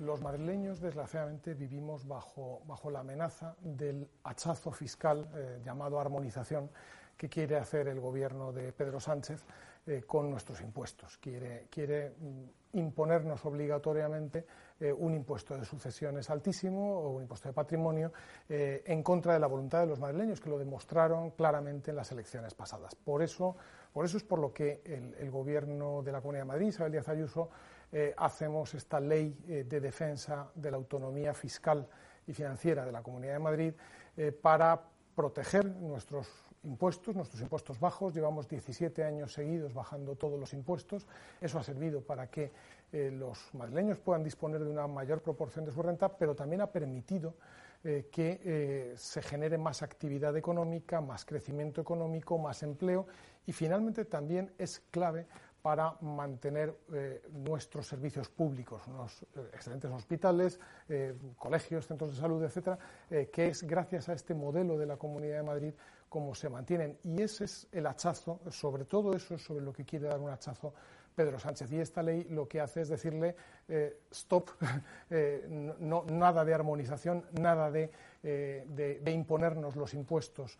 Los 0.00 0.20
madrileños, 0.20 0.80
desgraciadamente, 0.80 1.54
vivimos 1.54 2.06
bajo, 2.06 2.60
bajo 2.66 2.90
la 2.90 3.00
amenaza 3.00 3.56
del 3.62 4.06
hachazo 4.22 4.70
fiscal 4.70 5.26
eh, 5.34 5.62
llamado 5.64 5.98
armonización 5.98 6.68
que 7.16 7.30
quiere 7.30 7.56
hacer 7.56 7.88
el 7.88 8.00
gobierno 8.00 8.52
de 8.52 8.70
Pedro 8.72 9.00
Sánchez 9.00 9.46
eh, 9.86 10.02
con 10.06 10.30
nuestros 10.30 10.62
impuestos. 10.62 11.18
Quiere, 11.18 11.66
quiere 11.70 12.14
mm, 12.18 12.78
imponernos 12.78 13.44
obligatoriamente 13.44 14.46
eh, 14.80 14.90
un 14.90 15.12
impuesto 15.12 15.58
de 15.58 15.66
sucesiones 15.66 16.30
altísimo 16.30 17.00
o 17.00 17.10
un 17.10 17.22
impuesto 17.22 17.50
de 17.50 17.52
patrimonio 17.52 18.10
eh, 18.48 18.82
en 18.86 19.02
contra 19.02 19.34
de 19.34 19.40
la 19.40 19.46
voluntad 19.46 19.80
de 19.80 19.86
los 19.86 20.00
madrileños, 20.00 20.40
que 20.40 20.48
lo 20.48 20.58
demostraron 20.58 21.32
claramente 21.32 21.90
en 21.90 21.96
las 21.96 22.10
elecciones 22.12 22.54
pasadas. 22.54 22.94
Por 22.94 23.22
eso, 23.22 23.56
por 23.92 24.06
eso 24.06 24.16
es 24.16 24.24
por 24.24 24.38
lo 24.38 24.54
que 24.54 24.80
el, 24.86 25.14
el 25.18 25.30
gobierno 25.30 26.02
de 26.02 26.12
la 26.12 26.22
Comunidad 26.22 26.44
de 26.44 26.48
Madrid, 26.48 26.68
Isabel 26.68 26.92
Díaz 26.92 27.08
Ayuso, 27.10 27.50
hacemos 28.16 28.74
esta 28.74 28.98
ley 28.98 29.36
de 29.46 29.80
defensa 29.80 30.50
de 30.56 30.68
la 30.68 30.78
autonomía 30.78 31.32
fiscal 31.32 31.86
y 32.26 32.32
financiera 32.32 32.84
de 32.84 32.90
la 32.90 33.04
Comunidad 33.04 33.34
de 33.34 33.38
Madrid 33.38 33.74
para 34.42 34.82
proteger 35.14 35.64
nuestros 35.64 36.43
impuestos, 36.64 37.14
nuestros 37.14 37.40
impuestos 37.40 37.78
bajos. 37.78 38.14
Llevamos 38.14 38.48
17 38.48 39.04
años 39.04 39.32
seguidos 39.32 39.72
bajando 39.74 40.16
todos 40.16 40.38
los 40.38 40.52
impuestos. 40.52 41.06
Eso 41.40 41.58
ha 41.58 41.62
servido 41.62 42.00
para 42.00 42.28
que 42.28 42.52
eh, 42.92 43.10
los 43.10 43.52
madrileños 43.54 43.98
puedan 43.98 44.22
disponer 44.22 44.62
de 44.62 44.70
una 44.70 44.86
mayor 44.86 45.20
proporción 45.20 45.64
de 45.64 45.72
su 45.72 45.82
renta, 45.82 46.16
pero 46.16 46.34
también 46.34 46.60
ha 46.60 46.70
permitido 46.70 47.34
eh, 47.82 48.08
que 48.10 48.40
eh, 48.44 48.94
se 48.96 49.20
genere 49.20 49.58
más 49.58 49.82
actividad 49.82 50.36
económica, 50.36 51.00
más 51.00 51.24
crecimiento 51.24 51.80
económico, 51.80 52.38
más 52.38 52.62
empleo 52.62 53.06
y 53.46 53.52
finalmente 53.52 54.04
también 54.04 54.52
es 54.58 54.80
clave 54.92 55.26
para 55.60 55.96
mantener 56.02 56.76
nuestros 57.32 57.86
servicios 57.86 58.28
públicos, 58.28 58.86
unos 58.86 59.24
excelentes 59.54 59.90
hospitales, 59.90 60.60
colegios, 61.38 61.86
centros 61.86 62.10
de 62.10 62.20
salud, 62.20 62.44
etcétera, 62.44 62.78
que 63.32 63.46
es 63.46 63.62
gracias 63.62 64.10
a 64.10 64.12
este 64.12 64.34
modelo 64.34 64.76
de 64.76 64.84
la 64.84 64.98
Comunidad 64.98 65.38
de 65.38 65.42
Madrid 65.42 65.74
como 66.14 66.32
se 66.32 66.48
mantienen. 66.48 66.96
Y 67.02 67.22
ese 67.22 67.42
es 67.42 67.66
el 67.72 67.88
hachazo, 67.88 68.38
sobre 68.48 68.84
todo 68.84 69.16
eso 69.16 69.34
es 69.34 69.42
sobre 69.42 69.64
lo 69.64 69.72
que 69.72 69.84
quiere 69.84 70.06
dar 70.06 70.20
un 70.20 70.30
hachazo 70.30 70.72
Pedro 71.12 71.40
Sánchez. 71.40 71.72
Y 71.72 71.80
esta 71.80 72.04
ley 72.04 72.22
lo 72.30 72.46
que 72.46 72.60
hace 72.60 72.82
es 72.82 72.88
decirle 72.88 73.34
eh, 73.66 73.98
stop, 74.12 74.50
eh, 75.10 75.44
no, 75.48 76.04
nada 76.04 76.44
de 76.44 76.54
armonización, 76.54 77.24
nada 77.32 77.68
de, 77.72 77.90
eh, 78.22 79.02
imponernos 79.06 79.74
los 79.74 79.92
impuestos 79.92 80.56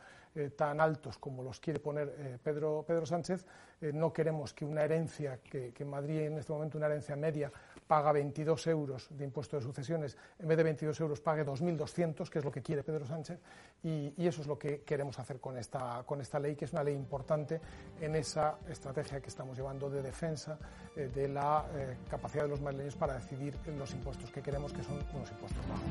tan 0.56 0.80
altos 0.80 1.18
como 1.18 1.44
los 1.44 1.60
quiere 1.60 1.78
poner 1.78 2.40
Pedro, 2.42 2.84
Pedro 2.84 3.06
Sánchez. 3.06 3.46
No 3.80 4.12
queremos 4.12 4.52
que 4.52 4.64
una 4.64 4.82
herencia, 4.82 5.38
que, 5.38 5.72
que 5.72 5.84
Madrid 5.84 6.22
en 6.22 6.38
este 6.38 6.52
momento 6.52 6.76
una 6.76 6.88
herencia 6.88 7.14
media 7.14 7.52
paga 7.86 8.12
22 8.12 8.66
euros 8.68 9.08
de 9.10 9.24
impuesto 9.24 9.56
de 9.56 9.62
sucesiones, 9.62 10.16
en 10.38 10.48
vez 10.48 10.56
de 10.56 10.62
22 10.64 11.00
euros 11.00 11.20
pague 11.20 11.44
2.200, 11.44 12.28
que 12.28 12.38
es 12.38 12.44
lo 12.44 12.50
que 12.50 12.62
quiere 12.62 12.82
Pedro 12.82 13.06
Sánchez, 13.06 13.38
y, 13.82 14.12
eso 14.24 14.40
es 14.40 14.46
lo 14.46 14.58
que 14.58 14.82
queremos 14.82 15.18
hacer 15.18 15.38
con 15.38 15.56
esta, 15.58 16.02
con 16.06 16.20
esta 16.20 16.38
ley, 16.38 16.56
que 16.56 16.64
es 16.64 16.72
una 16.72 16.82
ley 16.82 16.94
importante 16.94 17.60
en 18.00 18.16
esa 18.16 18.58
estrategia 18.68 19.20
que 19.20 19.28
estamos 19.28 19.56
llevando 19.56 19.90
de 19.90 20.02
defensa 20.02 20.58
eh, 20.96 21.10
de 21.14 21.28
la 21.28 21.66
eh, 21.74 21.98
capacidad 22.08 22.44
de 22.44 22.48
los 22.48 22.60
madrileños 22.60 22.96
para 22.96 23.14
decidir 23.14 23.54
los 23.76 23.92
impuestos 23.92 24.30
que 24.30 24.40
queremos, 24.42 24.72
que 24.72 24.82
son 24.82 24.94
unos 25.14 25.30
impuestos 25.30 25.68
bajos. 25.68 25.84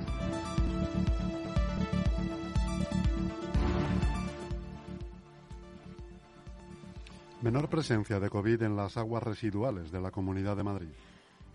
Menor 7.44 7.68
presencia 7.68 8.22
de 8.22 8.30
COVID 8.30 8.64
en 8.64 8.78
las 8.78 8.96
aguas 8.96 9.22
residuales 9.22 9.92
de 9.92 10.00
la 10.00 10.12
Comunidad 10.12 10.56
de 10.56 10.64
Madrid. 10.64 10.88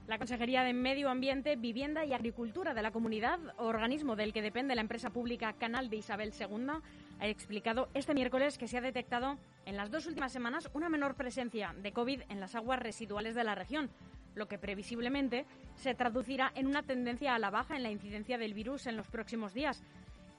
La 0.08 0.16
Consejería 0.16 0.64
de 0.64 0.72
Medio 0.72 1.10
Ambiente, 1.10 1.56
Vivienda 1.56 2.06
y 2.06 2.14
Agricultura 2.14 2.72
de 2.72 2.80
la 2.80 2.92
Comunidad, 2.92 3.38
organismo 3.58 4.16
del 4.16 4.32
que 4.32 4.40
depende 4.40 4.74
la 4.74 4.80
empresa 4.80 5.10
pública 5.10 5.52
Canal 5.52 5.90
de 5.90 5.98
Isabel 5.98 6.32
II, 6.32 6.80
ha 7.20 7.28
explicado 7.28 7.90
este 7.92 8.14
miércoles 8.14 8.56
que 8.56 8.68
se 8.68 8.78
ha 8.78 8.80
detectado 8.80 9.36
en 9.66 9.76
las 9.76 9.90
dos 9.90 10.06
últimas 10.06 10.32
semanas 10.32 10.70
una 10.72 10.88
menor 10.88 11.14
presencia 11.14 11.74
de 11.82 11.92
COVID 11.92 12.22
en 12.30 12.40
las 12.40 12.54
aguas 12.54 12.78
residuales 12.78 13.34
de 13.34 13.44
la 13.44 13.54
región, 13.54 13.90
lo 14.34 14.48
que 14.48 14.56
previsiblemente 14.56 15.44
se 15.74 15.94
traducirá 15.94 16.52
en 16.54 16.68
una 16.68 16.84
tendencia 16.84 17.34
a 17.34 17.38
la 17.38 17.50
baja 17.50 17.76
en 17.76 17.82
la 17.82 17.90
incidencia 17.90 18.38
del 18.38 18.54
virus 18.54 18.86
en 18.86 18.96
los 18.96 19.08
próximos 19.08 19.52
días. 19.52 19.82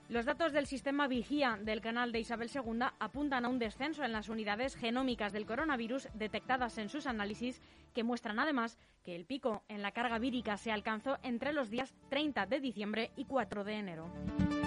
Los 0.10 0.26
datos 0.26 0.54
del 0.54 0.66
sistema 0.66 1.08
Vigía 1.08 1.60
del 1.62 1.82
canal 1.82 2.12
de 2.12 2.20
Isabel 2.20 2.50
II 2.52 2.80
apuntan 2.98 3.46
a 3.46 3.48
un 3.48 3.60
descenso 3.60 4.04
en 4.04 4.12
las 4.12 4.28
unidades 4.28 4.76
genómicas 4.76 5.32
del 5.34 5.46
coronavirus 5.46 6.08
detectadas 6.16 6.80
en 6.80 6.90
sus 6.90 7.06
análisis, 7.06 7.62
que 7.94 8.04
muestran 8.04 8.40
además 8.40 8.80
que 9.06 9.16
el 9.16 9.26
pico 9.26 9.62
en 9.68 9.84
la 9.84 9.92
carga 9.92 10.18
vírica 10.18 10.58
se 10.58 10.72
alcanzó 10.72 11.20
entre 11.22 11.54
los 11.54 11.70
días 11.70 11.94
30 12.10 12.48
de 12.48 12.60
diciembre 12.60 13.12
y 13.18 13.26
4 13.26 13.64
de 13.64 13.74
enero. 13.74 14.59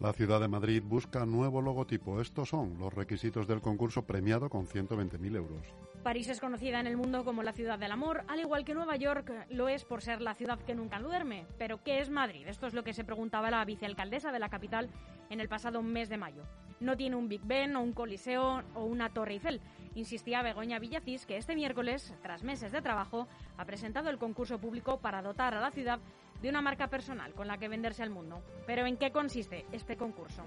La 0.00 0.12
ciudad 0.12 0.40
de 0.40 0.46
Madrid 0.46 0.80
busca 0.84 1.26
nuevo 1.26 1.60
logotipo. 1.60 2.20
Estos 2.20 2.50
son 2.50 2.78
los 2.78 2.94
requisitos 2.94 3.48
del 3.48 3.60
concurso 3.60 4.06
premiado 4.06 4.48
con 4.48 4.68
120.000 4.68 5.34
euros. 5.34 5.66
París 6.04 6.28
es 6.28 6.38
conocida 6.38 6.78
en 6.78 6.86
el 6.86 6.96
mundo 6.96 7.24
como 7.24 7.42
la 7.42 7.52
ciudad 7.52 7.80
del 7.80 7.90
amor, 7.90 8.22
al 8.28 8.38
igual 8.38 8.64
que 8.64 8.74
Nueva 8.74 8.94
York 8.94 9.32
lo 9.50 9.68
es 9.68 9.84
por 9.84 10.00
ser 10.00 10.20
la 10.20 10.36
ciudad 10.36 10.60
que 10.60 10.76
nunca 10.76 11.00
duerme. 11.00 11.46
Pero, 11.58 11.82
¿qué 11.82 11.98
es 11.98 12.10
Madrid? 12.10 12.46
Esto 12.46 12.68
es 12.68 12.74
lo 12.74 12.84
que 12.84 12.92
se 12.92 13.02
preguntaba 13.02 13.50
la 13.50 13.64
vicealcaldesa 13.64 14.30
de 14.30 14.38
la 14.38 14.48
capital 14.48 14.88
en 15.30 15.40
el 15.40 15.48
pasado 15.48 15.82
mes 15.82 16.08
de 16.08 16.16
mayo. 16.16 16.44
No 16.78 16.96
tiene 16.96 17.16
un 17.16 17.28
Big 17.28 17.42
Ben 17.44 17.74
o 17.74 17.82
un 17.82 17.92
Coliseo 17.92 18.62
o 18.76 18.84
una 18.84 19.08
Torre 19.08 19.32
Eiffel. 19.32 19.60
Insistía 19.96 20.42
Begoña 20.42 20.78
Villacís 20.78 21.26
que 21.26 21.38
este 21.38 21.56
miércoles, 21.56 22.14
tras 22.22 22.44
meses 22.44 22.70
de 22.70 22.82
trabajo, 22.82 23.26
ha 23.56 23.64
presentado 23.64 24.10
el 24.10 24.18
concurso 24.18 24.60
público 24.60 25.00
para 25.00 25.22
dotar 25.22 25.54
a 25.54 25.60
la 25.60 25.72
ciudad 25.72 25.98
de 26.42 26.48
una 26.48 26.62
marca 26.62 26.88
personal 26.88 27.32
con 27.34 27.48
la 27.48 27.58
que 27.58 27.68
venderse 27.68 28.02
al 28.02 28.10
mundo. 28.10 28.42
Pero 28.66 28.86
¿en 28.86 28.96
qué 28.96 29.10
consiste 29.10 29.64
este 29.72 29.96
concurso? 29.96 30.42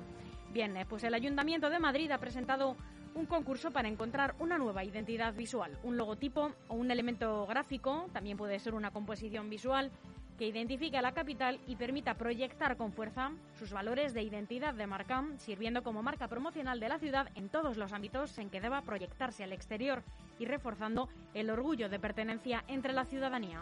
Bien, 0.54 0.76
eh, 0.78 0.86
pues 0.86 1.04
el 1.04 1.14
Ayuntamiento 1.14 1.70
de 1.70 1.80
Madrid 1.80 2.12
ha 2.12 2.18
presentado 2.18 2.76
un 3.14 3.26
concurso 3.26 3.72
para 3.72 3.88
encontrar 3.88 4.36
una 4.40 4.58
nueva 4.58 4.84
identidad 4.84 5.34
visual, 5.34 5.78
un 5.84 5.98
logotipo 5.98 6.52
o 6.68 6.76
un 6.76 6.92
elemento 6.92 7.46
gráfico, 7.46 8.08
también 8.14 8.38
puede 8.38 8.60
ser 8.60 8.74
una 8.74 8.92
composición 8.92 9.50
visual, 9.50 9.92
que 10.38 10.48
identifique 10.48 10.98
a 10.98 11.04
la 11.04 11.12
capital 11.12 11.60
y 11.68 11.76
permita 11.76 12.16
proyectar 12.16 12.76
con 12.76 12.94
fuerza 12.94 13.32
sus 13.60 13.72
valores 13.72 14.14
de 14.14 14.24
identidad 14.24 14.74
de 14.74 14.88
marca, 14.88 15.24
sirviendo 15.38 15.84
como 15.84 16.02
marca 16.02 16.28
promocional 16.28 16.80
de 16.80 16.90
la 16.90 16.98
ciudad 16.98 17.30
en 17.36 17.50
todos 17.50 17.78
los 17.78 17.94
ámbitos 17.94 18.38
en 18.40 18.50
que 18.50 18.60
deba 18.60 18.82
proyectarse 18.82 19.44
al 19.44 19.54
exterior 19.54 20.04
y 20.40 20.46
reforzando 20.46 21.10
el 21.36 21.52
orgullo 21.52 21.90
de 21.90 22.00
pertenencia 22.00 22.64
entre 22.68 22.94
la 22.94 23.06
ciudadanía. 23.06 23.62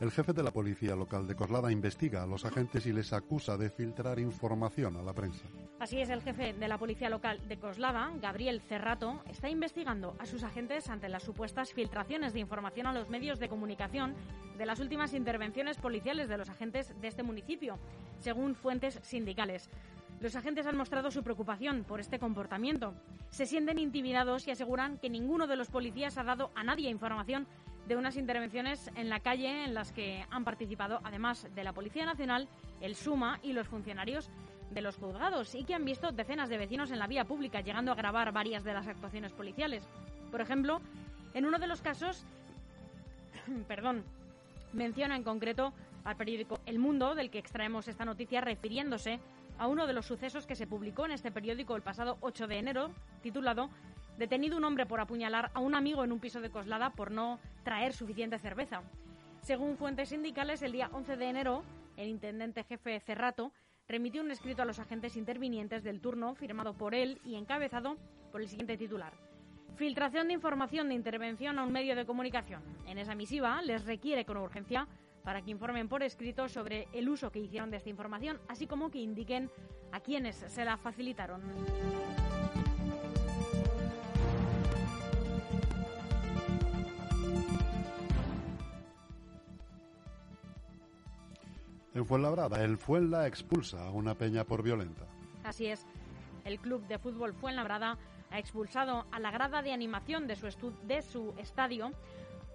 El 0.00 0.10
jefe 0.10 0.32
de 0.32 0.42
la 0.42 0.50
policía 0.50 0.96
local 0.96 1.26
de 1.26 1.36
Coslada 1.36 1.70
investiga 1.70 2.22
a 2.22 2.26
los 2.26 2.46
agentes 2.46 2.86
y 2.86 2.92
les 2.94 3.12
acusa 3.12 3.58
de 3.58 3.68
filtrar 3.68 4.18
información 4.18 4.96
a 4.96 5.02
la 5.02 5.12
prensa. 5.12 5.44
Así 5.78 6.00
es, 6.00 6.08
el 6.08 6.22
jefe 6.22 6.54
de 6.54 6.68
la 6.68 6.78
policía 6.78 7.10
local 7.10 7.46
de 7.46 7.58
Coslada, 7.58 8.10
Gabriel 8.18 8.62
Cerrato, 8.62 9.22
está 9.28 9.50
investigando 9.50 10.16
a 10.18 10.24
sus 10.24 10.42
agentes 10.42 10.88
ante 10.88 11.10
las 11.10 11.22
supuestas 11.22 11.74
filtraciones 11.74 12.32
de 12.32 12.40
información 12.40 12.86
a 12.86 12.94
los 12.94 13.10
medios 13.10 13.38
de 13.40 13.50
comunicación 13.50 14.14
de 14.56 14.64
las 14.64 14.80
últimas 14.80 15.12
intervenciones 15.12 15.76
policiales 15.76 16.30
de 16.30 16.38
los 16.38 16.48
agentes 16.48 16.98
de 16.98 17.08
este 17.08 17.22
municipio, 17.22 17.78
según 18.20 18.54
fuentes 18.54 19.00
sindicales. 19.02 19.68
Los 20.20 20.34
agentes 20.34 20.66
han 20.66 20.78
mostrado 20.78 21.10
su 21.10 21.22
preocupación 21.22 21.84
por 21.84 22.00
este 22.00 22.18
comportamiento. 22.18 22.94
Se 23.28 23.44
sienten 23.44 23.78
intimidados 23.78 24.46
y 24.46 24.50
aseguran 24.50 24.96
que 24.96 25.10
ninguno 25.10 25.46
de 25.46 25.56
los 25.56 25.68
policías 25.68 26.16
ha 26.16 26.24
dado 26.24 26.52
a 26.54 26.64
nadie 26.64 26.88
información 26.88 27.46
de 27.90 27.96
unas 27.96 28.16
intervenciones 28.16 28.88
en 28.94 29.08
la 29.08 29.18
calle 29.18 29.64
en 29.64 29.74
las 29.74 29.90
que 29.90 30.24
han 30.30 30.44
participado, 30.44 31.00
además 31.02 31.48
de 31.56 31.64
la 31.64 31.72
Policía 31.72 32.06
Nacional, 32.06 32.46
el 32.80 32.94
SUMA 32.94 33.40
y 33.42 33.52
los 33.52 33.66
funcionarios 33.66 34.30
de 34.70 34.80
los 34.80 34.94
juzgados, 34.94 35.56
y 35.56 35.64
que 35.64 35.74
han 35.74 35.84
visto 35.84 36.12
decenas 36.12 36.48
de 36.48 36.56
vecinos 36.56 36.92
en 36.92 37.00
la 37.00 37.08
vía 37.08 37.24
pública, 37.24 37.62
llegando 37.62 37.90
a 37.90 37.96
grabar 37.96 38.30
varias 38.30 38.62
de 38.62 38.74
las 38.74 38.86
actuaciones 38.86 39.32
policiales. 39.32 39.82
Por 40.30 40.40
ejemplo, 40.40 40.80
en 41.34 41.46
uno 41.46 41.58
de 41.58 41.66
los 41.66 41.80
casos, 41.80 42.22
perdón, 43.66 44.04
menciona 44.72 45.16
en 45.16 45.24
concreto 45.24 45.72
al 46.04 46.14
periódico 46.14 46.60
El 46.66 46.78
Mundo, 46.78 47.16
del 47.16 47.28
que 47.28 47.40
extraemos 47.40 47.88
esta 47.88 48.04
noticia, 48.04 48.40
refiriéndose 48.40 49.18
a 49.58 49.66
uno 49.66 49.88
de 49.88 49.94
los 49.94 50.06
sucesos 50.06 50.46
que 50.46 50.54
se 50.54 50.68
publicó 50.68 51.06
en 51.06 51.10
este 51.10 51.32
periódico 51.32 51.74
el 51.74 51.82
pasado 51.82 52.18
8 52.20 52.46
de 52.46 52.58
enero, 52.58 52.92
titulado 53.20 53.68
Detenido 54.20 54.58
un 54.58 54.64
hombre 54.66 54.84
por 54.84 55.00
apuñalar 55.00 55.50
a 55.54 55.60
un 55.60 55.74
amigo 55.74 56.04
en 56.04 56.12
un 56.12 56.20
piso 56.20 56.42
de 56.42 56.50
Coslada 56.50 56.90
por 56.90 57.10
no 57.10 57.38
traer 57.64 57.94
suficiente 57.94 58.38
cerveza. 58.38 58.82
Según 59.40 59.78
fuentes 59.78 60.10
sindicales, 60.10 60.60
el 60.60 60.72
día 60.72 60.90
11 60.92 61.16
de 61.16 61.24
enero, 61.24 61.64
el 61.96 62.06
intendente 62.06 62.62
jefe 62.64 63.00
Cerrato 63.00 63.50
remitió 63.88 64.20
un 64.20 64.30
escrito 64.30 64.60
a 64.60 64.66
los 64.66 64.78
agentes 64.78 65.16
intervinientes 65.16 65.82
del 65.82 66.02
turno 66.02 66.34
firmado 66.34 66.74
por 66.74 66.94
él 66.94 67.18
y 67.24 67.36
encabezado 67.36 67.96
por 68.30 68.42
el 68.42 68.48
siguiente 68.48 68.76
titular. 68.76 69.14
Filtración 69.76 70.28
de 70.28 70.34
información 70.34 70.90
de 70.90 70.96
intervención 70.96 71.58
a 71.58 71.64
un 71.64 71.72
medio 71.72 71.96
de 71.96 72.04
comunicación. 72.04 72.62
En 72.84 72.98
esa 72.98 73.14
misiva 73.14 73.62
les 73.62 73.86
requiere 73.86 74.26
con 74.26 74.36
urgencia 74.36 74.86
para 75.24 75.40
que 75.40 75.50
informen 75.50 75.88
por 75.88 76.02
escrito 76.02 76.46
sobre 76.46 76.88
el 76.92 77.08
uso 77.08 77.32
que 77.32 77.38
hicieron 77.38 77.70
de 77.70 77.78
esta 77.78 77.88
información, 77.88 78.38
así 78.48 78.66
como 78.66 78.90
que 78.90 78.98
indiquen 78.98 79.50
a 79.92 80.00
quienes 80.00 80.36
se 80.36 80.66
la 80.66 80.76
facilitaron. 80.76 81.40
En 92.00 92.06
Fuenlabrada, 92.06 92.64
el 92.64 92.78
Fuenla 92.78 93.26
expulsa 93.26 93.86
a 93.86 93.90
una 93.90 94.14
peña 94.14 94.44
por 94.44 94.62
violenta. 94.62 95.04
Así 95.44 95.66
es, 95.66 95.84
el 96.46 96.58
club 96.58 96.86
de 96.86 96.98
fútbol 96.98 97.34
Fuenlabrada 97.34 97.98
ha 98.30 98.38
expulsado 98.38 99.04
a 99.12 99.18
la 99.20 99.30
grada 99.30 99.60
de 99.60 99.70
animación 99.74 100.26
de 100.26 100.34
su, 100.34 100.46
estu- 100.46 100.72
de 100.84 101.02
su 101.02 101.34
estadio 101.36 101.92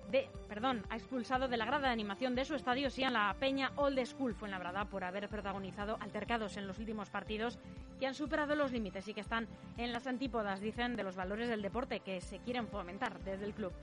de, 0.09 0.27
perdón, 0.47 0.81
ha 0.89 0.95
expulsado 0.95 1.47
de 1.47 1.57
la 1.57 1.65
grada 1.65 1.87
de 1.89 1.93
animación 1.93 2.33
de 2.33 2.43
su 2.43 2.55
estadio 2.55 2.89
sí 2.89 3.03
a 3.03 3.11
la 3.11 3.35
Peña 3.39 3.71
Old 3.75 4.03
School 4.07 4.33
Fuenlabrada 4.33 4.85
por 4.85 5.03
haber 5.03 5.29
protagonizado 5.29 5.97
altercados 5.99 6.57
en 6.57 6.65
los 6.65 6.79
últimos 6.79 7.11
partidos 7.11 7.59
que 7.99 8.07
han 8.07 8.15
superado 8.15 8.55
los 8.55 8.71
límites 8.71 9.07
y 9.07 9.13
que 9.13 9.21
están 9.21 9.47
en 9.77 9.93
las 9.93 10.07
antípodas, 10.07 10.59
dicen, 10.59 10.95
de 10.95 11.03
los 11.03 11.15
valores 11.15 11.49
del 11.49 11.61
deporte 11.61 11.99
que 11.99 12.19
se 12.19 12.39
quieren 12.39 12.67
fomentar 12.67 13.19
desde 13.19 13.45
el 13.45 13.53
club. 13.53 13.73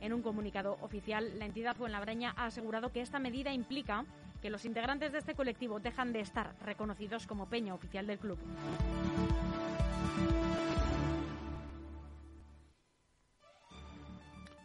En 0.00 0.12
un 0.12 0.22
comunicado 0.22 0.78
oficial, 0.80 1.40
la 1.40 1.44
entidad 1.46 1.74
fuenlabreña 1.74 2.32
ha 2.36 2.46
asegurado 2.46 2.92
que 2.92 3.00
esta 3.00 3.18
medida 3.18 3.52
implica 3.52 4.04
que 4.40 4.50
los 4.50 4.64
integrantes 4.64 5.12
de 5.12 5.18
este 5.18 5.34
colectivo 5.34 5.80
dejan 5.80 6.12
de 6.12 6.20
estar 6.20 6.54
reconocidos 6.64 7.26
como 7.26 7.48
peña 7.48 7.74
oficial 7.74 8.06
del 8.06 8.18
club. 8.18 8.38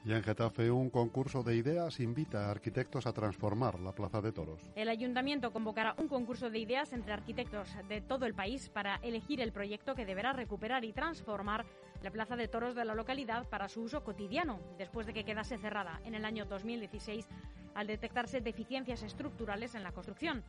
Y 0.05 0.11
en 0.11 0.21
Getafe, 0.21 0.69
un 0.69 0.89
concurso 0.89 1.43
de 1.43 1.55
ideas 1.55 2.01
invita 2.01 2.47
a 2.47 2.51
arquitectos 2.51 3.07
a 3.07 3.13
transformar 3.13 3.79
la 3.79 3.93
Plaza 3.93 4.19
de 4.19 4.33
Toros. 4.33 4.59
El 4.75 4.89
ayuntamiento 4.89 5.53
convocará 5.53 5.95
un 5.97 6.09
concurso 6.09 6.49
de 6.49 6.59
ideas 6.59 6.91
entre 6.91 7.13
arquitectos 7.13 7.69
de 7.87 8.01
todo 8.01 8.25
el 8.25 8.33
país 8.33 8.67
para 8.67 8.97
elegir 8.97 9.39
el 9.39 9.53
proyecto 9.53 9.95
que 9.95 10.05
deberá 10.05 10.33
recuperar 10.33 10.83
y 10.83 10.91
transformar 10.91 11.65
la 12.01 12.11
Plaza 12.11 12.35
de 12.35 12.49
Toros 12.49 12.75
de 12.75 12.83
la 12.83 12.95
localidad 12.95 13.47
para 13.47 13.69
su 13.69 13.81
uso 13.81 14.03
cotidiano, 14.03 14.59
después 14.77 15.07
de 15.07 15.13
que 15.13 15.23
quedase 15.23 15.57
cerrada 15.57 16.01
en 16.03 16.15
el 16.15 16.25
año 16.25 16.43
2016 16.45 17.25
al 17.75 17.87
detectarse 17.87 18.41
deficiencias 18.41 19.03
estructurales 19.03 19.75
en 19.75 19.83
la 19.83 19.91
construcción. 19.91 20.43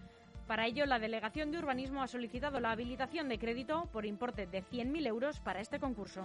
Para 0.46 0.66
ello, 0.66 0.84
la 0.84 0.98
Delegación 0.98 1.50
de 1.50 1.58
Urbanismo 1.58 2.02
ha 2.02 2.06
solicitado 2.06 2.60
la 2.60 2.70
habilitación 2.70 3.28
de 3.28 3.38
crédito 3.38 3.88
por 3.92 4.04
importe 4.04 4.46
de 4.46 4.62
100.000 4.62 5.06
euros 5.06 5.40
para 5.40 5.60
este 5.60 5.80
concurso. 5.80 6.22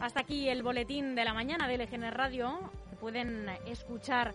Hasta 0.00 0.20
aquí 0.20 0.48
el 0.48 0.62
boletín 0.62 1.14
de 1.14 1.24
la 1.24 1.34
mañana 1.34 1.66
de 1.66 1.78
LGN 1.78 2.12
Radio, 2.12 2.70
que 2.90 2.96
pueden 2.96 3.48
escuchar 3.66 4.34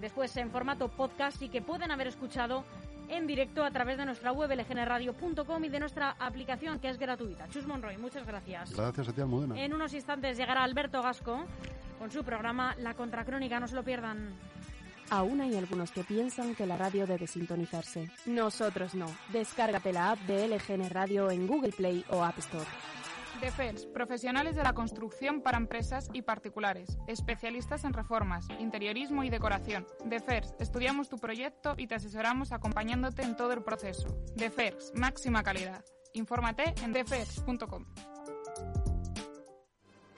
después 0.00 0.36
en 0.36 0.50
formato 0.50 0.88
podcast 0.88 1.42
y 1.42 1.48
que 1.48 1.62
pueden 1.62 1.90
haber 1.90 2.06
escuchado 2.06 2.64
en 3.08 3.26
directo 3.26 3.64
a 3.64 3.70
través 3.70 3.98
de 3.98 4.04
nuestra 4.04 4.32
web 4.32 4.50
lgnradio.com 4.50 5.64
y 5.64 5.68
de 5.68 5.80
nuestra 5.80 6.16
aplicación 6.18 6.78
que 6.78 6.88
es 6.88 6.98
gratuita. 6.98 7.48
Chus 7.48 7.66
Monroy, 7.66 7.96
muchas 7.98 8.26
gracias. 8.26 8.74
Gracias 8.74 9.08
a 9.08 9.12
ti, 9.12 9.20
Almudena. 9.20 9.60
En 9.60 9.74
unos 9.74 9.92
instantes 9.94 10.36
llegará 10.36 10.64
Alberto 10.64 11.02
Gasco 11.02 11.44
con 11.98 12.10
su 12.10 12.22
programa 12.24 12.74
La 12.78 12.94
Contracrónica, 12.94 13.58
no 13.58 13.68
se 13.68 13.74
lo 13.74 13.82
pierdan. 13.82 14.34
Aún 15.10 15.40
hay 15.40 15.56
algunos 15.56 15.90
que 15.90 16.04
piensan 16.04 16.54
que 16.54 16.66
la 16.66 16.76
radio 16.76 17.06
debe 17.06 17.26
sintonizarse. 17.26 18.10
Nosotros 18.26 18.94
no. 18.94 19.06
Descárgate 19.32 19.92
la 19.92 20.10
app 20.10 20.18
de 20.20 20.48
LGN 20.48 20.90
Radio 20.90 21.30
en 21.30 21.46
Google 21.46 21.72
Play 21.72 22.04
o 22.10 22.22
App 22.22 22.38
Store. 22.38 22.66
DEFERS, 23.40 23.86
profesionales 23.86 24.56
de 24.56 24.64
la 24.64 24.72
construcción 24.72 25.42
para 25.42 25.58
empresas 25.58 26.10
y 26.12 26.22
particulares, 26.22 26.98
especialistas 27.06 27.84
en 27.84 27.92
reformas, 27.92 28.46
interiorismo 28.58 29.24
y 29.24 29.30
decoración. 29.30 29.86
DEFERS, 30.04 30.54
estudiamos 30.58 31.08
tu 31.08 31.18
proyecto 31.18 31.74
y 31.76 31.86
te 31.86 31.94
asesoramos 31.94 32.52
acompañándote 32.52 33.22
en 33.22 33.36
todo 33.36 33.52
el 33.52 33.62
proceso. 33.62 34.08
DEFERS, 34.36 34.92
máxima 34.94 35.42
calidad. 35.42 35.84
Infórmate 36.14 36.74
en 36.82 36.92
defers.com. 36.92 37.84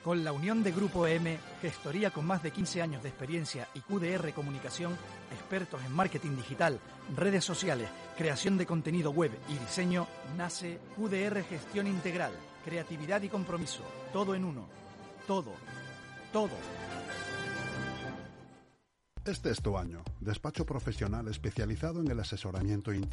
Con 0.02 0.24
la 0.24 0.32
unión 0.32 0.62
de 0.62 0.72
Grupo 0.72 1.06
M, 1.06 1.38
gestoría 1.60 2.10
con 2.10 2.26
más 2.26 2.42
de 2.42 2.52
15 2.52 2.80
años 2.80 3.02
de 3.02 3.10
experiencia 3.10 3.68
y 3.74 3.80
QDR 3.80 4.32
Comunicación, 4.32 4.96
expertos 5.30 5.82
en 5.84 5.92
marketing 5.92 6.36
digital, 6.36 6.80
redes 7.14 7.44
sociales, 7.44 7.90
creación 8.16 8.56
de 8.56 8.64
contenido 8.64 9.10
web 9.10 9.30
y 9.50 9.58
diseño, 9.58 10.06
nace 10.38 10.78
QDR 10.96 11.44
Gestión 11.44 11.86
Integral, 11.86 12.32
creatividad 12.64 13.22
y 13.22 13.28
compromiso, 13.28 13.82
todo 14.12 14.34
en 14.34 14.44
uno. 14.44 14.66
Todo, 15.26 15.52
todo. 16.32 16.56
Este 19.24 19.50
es 19.50 19.60
tu 19.60 19.76
año. 19.76 20.02
Despacho 20.18 20.64
profesional 20.64 21.28
especializado 21.28 22.00
en 22.00 22.10
el 22.10 22.20
asesoramiento 22.20 22.92